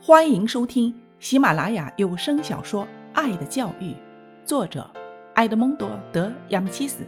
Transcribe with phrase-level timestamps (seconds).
[0.00, 3.90] 欢迎收听喜马拉雅有声小说《爱的教育》，
[4.44, 4.88] 作者
[5.34, 7.04] 埃德蒙多·德·亚米契斯，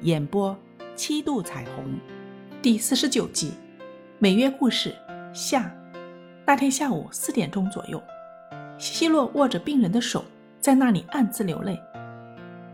[0.00, 0.56] 演播
[0.96, 1.84] 七度彩虹，
[2.62, 3.52] 第四十九集。
[4.18, 4.94] 每月故事
[5.34, 5.70] 下。
[6.46, 8.02] 那天下午四点钟左右，
[8.78, 10.24] 西西洛握着病人的手，
[10.58, 11.78] 在那里暗自流泪。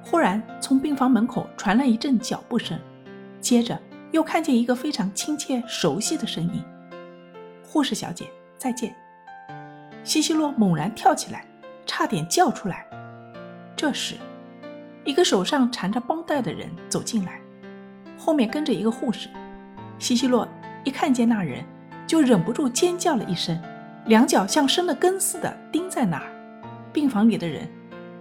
[0.01, 2.79] 忽然，从病房门口传来一阵脚步声，
[3.41, 3.79] 接着
[4.13, 6.63] 又看见一个非常亲切、熟悉的声音
[7.67, 8.95] ：“护士小姐，再见。”
[10.07, 11.45] 西西洛猛然跳起来，
[11.85, 12.87] 差点叫出来。
[13.75, 14.15] 这时，
[15.05, 17.41] 一个手上缠着绷带的人走进来，
[18.17, 19.29] 后面跟着一个护士。
[19.99, 20.47] 西西洛
[20.85, 21.65] 一看见那人，
[22.07, 23.61] 就忍不住尖叫了一声，
[24.05, 26.31] 两脚像生了根似的钉在那儿。
[26.93, 27.69] 病房里的人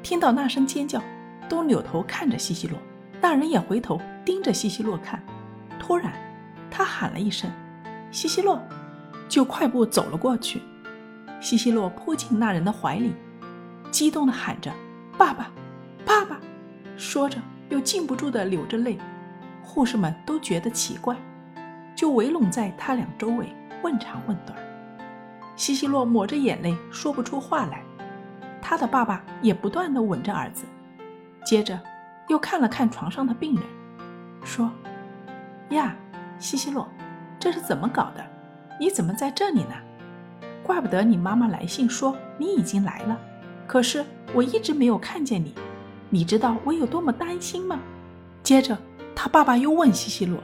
[0.01, 0.99] 听到那声尖叫，
[1.47, 2.79] 都扭头看着西西洛。
[3.21, 5.21] 那人也回头盯着西西洛看。
[5.79, 6.11] 突然，
[6.71, 7.47] 他喊了一声
[8.09, 8.59] ：“西西洛！”
[9.29, 10.59] 就快步走了过去。
[11.45, 13.13] 西西洛扑进那人的怀里，
[13.91, 14.73] 激动地喊着
[15.15, 15.51] ：“爸爸，
[16.03, 16.39] 爸爸！”
[16.97, 18.97] 说着又禁不住地流着泪。
[19.61, 21.15] 护士们都觉得奇怪，
[21.95, 24.57] 就围拢在他俩周围问长问短。
[25.55, 27.83] 西西洛抹着眼泪说不出话来。
[28.59, 30.65] 他的爸爸也不断地吻着儿子，
[31.45, 31.79] 接着
[32.27, 33.63] 又看了看床上的病人，
[34.43, 34.71] 说
[35.69, 35.95] ：“呀，
[36.39, 36.89] 西西洛，
[37.37, 38.25] 这是怎么搞的？
[38.79, 39.75] 你怎么在这里呢？”
[40.65, 43.15] 怪不得你妈妈来信说你已经来了，
[43.67, 45.53] 可是我一直没有看见你。
[46.09, 47.79] 你知道我有多么担心吗？
[48.41, 48.75] 接着，
[49.15, 50.39] 他爸爸又问西西洛：“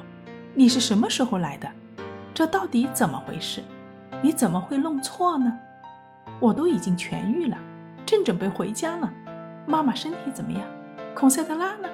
[0.53, 1.67] 你是什么时候来的？
[2.35, 3.63] 这到底怎么回事？
[4.21, 5.57] 你怎么会弄错呢？”
[6.39, 7.57] 我都已经痊愈了，
[8.05, 9.11] 正准备回家呢。
[9.65, 10.61] 妈妈身体怎么样？
[11.15, 11.89] 孔塞德拉呢？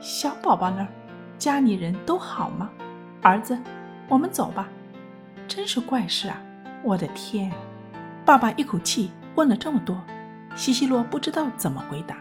[0.00, 0.88] 小宝宝那儿，
[1.38, 2.70] 家里人都好吗？
[3.20, 3.58] 儿子，
[4.08, 4.68] 我们走吧。
[5.48, 6.40] 真是怪事啊！
[6.84, 7.50] 我的天！
[8.26, 9.98] 爸爸一口气问了这么多，
[10.54, 12.16] 西西洛不知道怎么回答。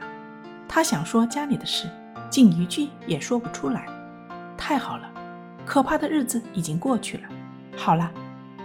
[0.69, 1.89] 他想说家里的事，
[2.29, 3.85] 竟一句也说不出来。
[4.57, 5.11] 太好了，
[5.65, 7.23] 可怕的日子已经过去了。
[7.75, 8.09] 好了，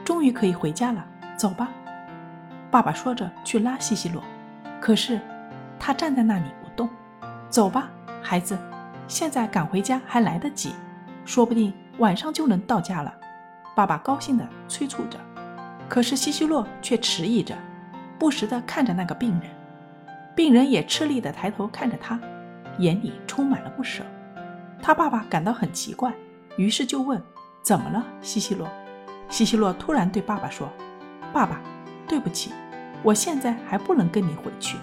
[0.04, 1.04] 终于可以回家了。
[1.36, 1.68] 走吧。
[2.70, 4.22] 爸爸说着去拉西西洛，
[4.80, 5.20] 可是
[5.80, 6.88] 他站在那里不动。
[7.50, 7.90] 走吧，
[8.22, 8.56] 孩子，
[9.08, 10.72] 现在赶回家还来得及，
[11.24, 13.12] 说不定晚上就能到家了。
[13.74, 15.18] 爸爸高兴地催促着。
[15.88, 17.56] 可是西西洛却迟疑着，
[18.18, 19.42] 不时地看着那个病人，
[20.36, 22.20] 病人也吃力地抬头看着他，
[22.78, 24.04] 眼里充满了不舍。
[24.82, 26.12] 他爸爸感到很奇怪，
[26.56, 27.20] 于是就问
[27.62, 28.68] ：“怎么了，西西洛？”
[29.30, 30.68] 西西洛突然对爸爸说
[31.32, 31.60] ：“爸爸，
[32.06, 32.52] 对不起，
[33.02, 34.76] 我现在还不能跟你回去。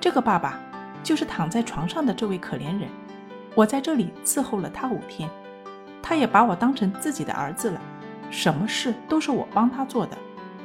[0.00, 0.60] 这个爸爸
[1.02, 2.88] 就是躺在床上的这位可怜人，
[3.54, 5.28] 我在这里伺候了他五天，
[6.00, 7.80] 他也把我当成自己的儿子了，
[8.30, 10.16] 什么事都是我帮他做的。”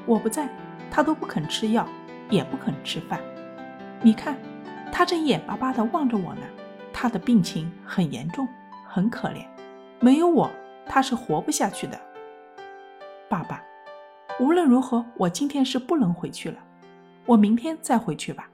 [0.06, 0.50] 我不在，
[0.90, 1.88] 他都不肯吃药，
[2.30, 3.20] 也不肯吃饭。
[4.02, 4.38] 你看，
[4.92, 6.42] 他正眼巴巴地望着我呢。
[6.94, 8.48] 他的病情很严重，
[8.88, 9.46] 很可怜，
[10.00, 10.52] 没有我，
[10.86, 12.00] 他是活不下去的。
[13.30, 13.64] 爸爸，
[14.40, 16.58] 无论如何，我今天是不能回去了。
[17.26, 18.50] 我明天再回去吧。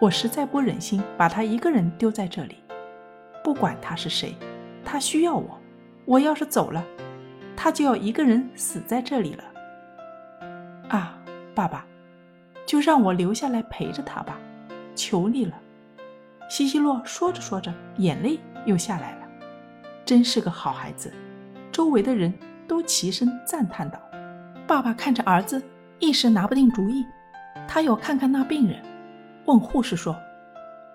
[0.00, 2.58] 我实在不忍心把他一个人丢在这里。
[3.42, 4.36] 不管他是谁，
[4.84, 5.58] 他需要我。
[6.04, 6.84] 我要是走了，
[7.56, 9.44] 他就要一个人死在这里了。
[10.88, 11.18] 啊，
[11.54, 11.84] 爸爸，
[12.66, 14.38] 就让我留下来陪着他吧，
[14.94, 15.54] 求你了。
[16.48, 19.26] 西西洛说着说着，眼泪又下来了。
[20.04, 21.12] 真是个好孩子，
[21.72, 22.32] 周围的人
[22.68, 23.98] 都齐声赞叹道。
[24.66, 25.62] 爸爸看着儿子，
[25.98, 27.04] 一时拿不定主意。
[27.66, 28.82] 他又看看那病人，
[29.46, 30.14] 问护士说：“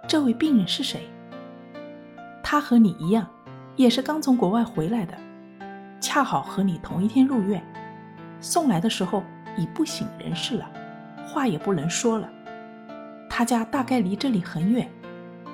[0.08, 1.10] 这位病人是谁？”
[2.44, 3.28] 他和你一样，
[3.76, 5.18] 也是刚从国外回来的，
[6.00, 7.64] 恰好和你同一天入院，
[8.40, 9.24] 送来的时候。
[9.60, 10.66] 已不省人事了，
[11.28, 12.30] 话也不能说了。
[13.30, 14.90] 他家大概离这里很远，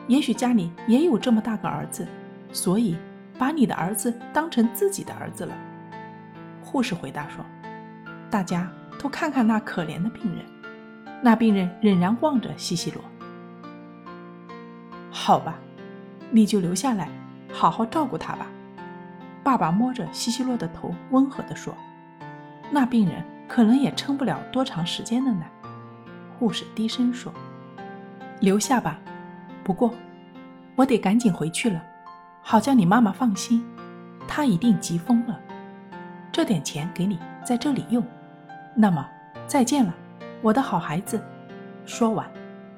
[0.08, 2.08] 也许家里也有这么大个儿子，
[2.52, 2.96] 所以
[3.38, 5.56] 把你的儿子当成自己的儿子了。
[6.64, 7.44] 护士回答说
[8.30, 10.46] ：“大家都看看那可怜的病人。”
[11.22, 13.02] 那病人仍然望着西西罗。
[15.10, 15.56] 好吧，
[16.30, 17.10] 你就留下来，
[17.52, 18.46] 好好照顾他吧。
[19.44, 21.74] 爸爸摸着西西洛的头，温和地说
[22.72, 25.46] ：“那病人。”可能也撑不了多长时间了呢，
[26.38, 27.34] 护士低声说
[28.42, 29.00] ：“留下吧，
[29.64, 29.94] 不过
[30.76, 31.82] 我得赶紧回去了，
[32.42, 33.64] 好叫你妈妈放心。
[34.28, 35.40] 她一定急疯了。
[36.32, 38.04] 这点钱给你在这里用。
[38.76, 39.08] 那么
[39.48, 39.94] 再见了，
[40.42, 41.22] 我的好孩子。”
[41.86, 42.28] 说完，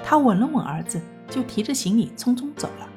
[0.03, 2.87] 他吻了吻儿子，就提着行李匆匆走了。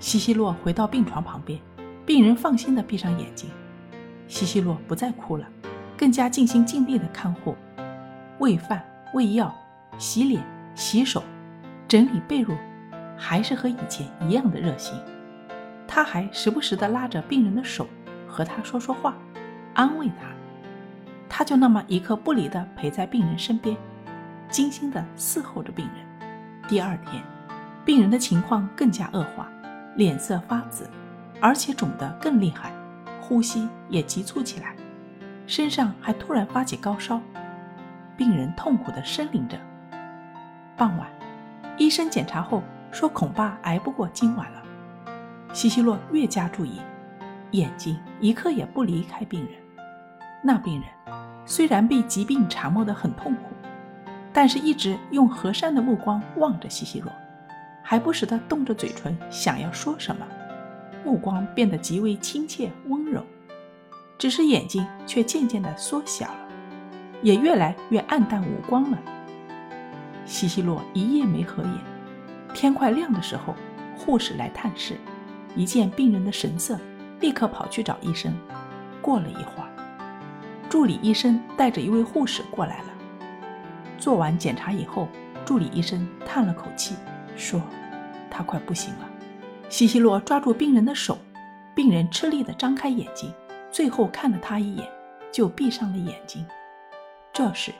[0.00, 1.60] 西西洛回到病床旁边，
[2.06, 3.50] 病人放心地闭上眼睛，
[4.26, 5.46] 西西洛不再哭了。
[5.98, 7.56] 更加尽心尽力的看护、
[8.38, 9.52] 喂饭、喂药、
[9.98, 10.40] 洗脸、
[10.76, 11.24] 洗手、
[11.88, 12.56] 整理被褥，
[13.16, 14.94] 还是和以前一样的热心。
[15.88, 17.84] 他还时不时地拉着病人的手，
[18.28, 19.16] 和他说说话，
[19.74, 20.28] 安慰他。
[21.28, 23.76] 他就那么一刻不离地陪在病人身边，
[24.48, 26.30] 精心地伺候着病人。
[26.68, 27.22] 第二天，
[27.84, 29.48] 病人的情况更加恶化，
[29.96, 30.88] 脸色发紫，
[31.40, 32.72] 而且肿得更厉害，
[33.20, 34.76] 呼吸也急促起来，
[35.48, 37.20] 身上还突然发起高烧。
[38.18, 39.58] 病人痛苦地呻吟着。
[40.76, 41.08] 傍晚，
[41.78, 42.62] 医生检查后
[42.92, 44.62] 说恐怕挨不过今晚了。
[45.54, 46.80] 西西洛越加注意，
[47.52, 49.52] 眼睛一刻也不离开病人。
[50.42, 50.90] 那病人
[51.46, 53.54] 虽然被疾病缠磨得很痛苦，
[54.34, 57.10] 但是一直用和善的目光望着西西洛，
[57.82, 60.26] 还不时地动着嘴唇想要说什么，
[61.06, 63.24] 目光变得极为亲切温柔，
[64.18, 66.48] 只是眼睛却渐渐地缩小了。
[67.22, 68.98] 也越来越暗淡无光了。
[70.24, 71.72] 西西洛一夜没合眼，
[72.54, 73.54] 天快亮的时候，
[73.96, 74.96] 护士来探视，
[75.56, 76.78] 一见病人的神色，
[77.20, 78.32] 立刻跑去找医生。
[79.00, 79.68] 过了一会儿，
[80.68, 82.88] 助理医生带着一位护士过来了。
[83.98, 85.08] 做完检查以后，
[85.44, 86.94] 助理医生叹了口气，
[87.36, 87.60] 说
[88.30, 89.08] ：“他快不行了。”
[89.68, 91.18] 西西洛抓住病人的手，
[91.74, 93.32] 病人吃力地张开眼睛，
[93.70, 94.88] 最后看了他一眼，
[95.30, 96.44] 就闭上了眼睛。
[97.32, 97.72] 这时，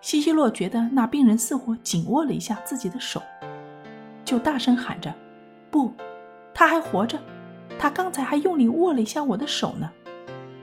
[0.00, 3.22] 西西洛觉得那病人似乎紧握了一下自己的手，
[4.24, 5.14] 就大声喊着
[5.70, 5.92] ：“不，
[6.52, 7.18] 他还活着！
[7.78, 9.90] 他刚才还用力握了一下我的手呢。”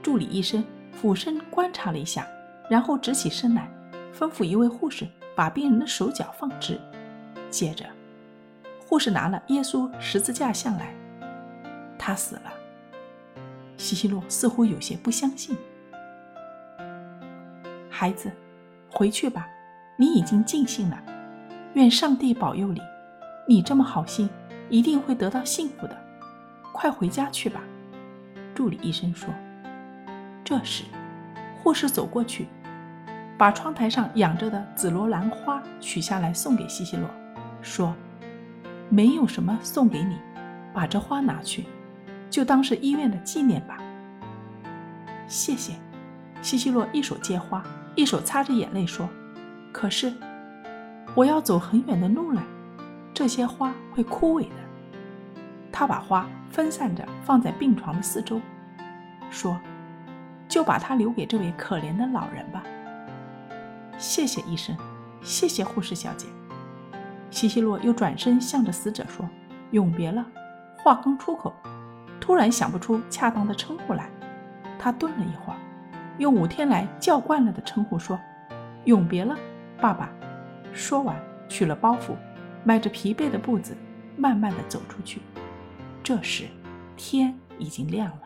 [0.02, 2.28] 助理医生俯身观察了一下，
[2.70, 3.70] 然后直起身来，
[4.18, 6.80] 吩咐一位护士把病人的手脚放直。
[7.50, 7.86] 接着，
[8.86, 10.94] 护士拿了耶稣十字架像来，
[11.98, 12.54] 他死了。
[13.84, 15.56] 西西洛似乎有些不相信。
[17.90, 18.32] 孩子，
[18.90, 19.46] 回去吧，
[19.98, 21.04] 你已经尽兴了。
[21.74, 22.80] 愿上帝保佑你，
[23.48, 24.30] 你这么好心，
[24.70, 25.98] 一定会得到幸福的。
[26.72, 27.62] 快回家去吧。
[28.56, 29.34] 助理医生说。
[30.44, 30.86] 这时，
[31.62, 32.48] 护士走过去，
[33.38, 37.10] 把窗台上养着的紫罗兰花取下来送给西西洛，
[37.62, 37.96] 说
[38.90, 40.18] ：“没有什么送给你，
[40.74, 41.66] 把这花拿去，
[42.34, 43.78] 就当是医院的纪念吧。”
[45.30, 45.74] 谢谢。
[46.42, 47.64] 西西洛一手接花。
[47.96, 49.08] 一手擦着眼泪说
[49.72, 50.12] ：“可是，
[51.14, 52.42] 我要走很远的路来，
[53.14, 54.56] 这些花会枯萎的。”
[55.72, 58.42] 他把花分散着放在病床的四周，
[59.30, 59.60] 说
[60.50, 62.64] ：“就把它留给这位可怜的老人吧。”
[64.00, 64.76] 谢谢医生，
[65.22, 66.26] 谢谢护士小姐。
[67.30, 69.30] 西西洛又转身向着死者说
[69.70, 70.26] ：“永别了。”
[70.84, 71.54] 话刚出口，
[72.24, 74.10] 突然想不出恰当的称呼来，
[74.80, 75.60] 他顿了一会儿。
[76.20, 78.18] 用五天来叫惯了的称呼说
[78.86, 79.36] ：“永别了，
[79.82, 80.10] 爸爸。”
[80.72, 82.16] 说完，取了包袱，
[82.64, 83.76] 迈着疲惫的步子，
[84.16, 85.20] 慢慢的走出去。
[86.02, 86.46] 这时，
[86.96, 88.22] 天已经亮了。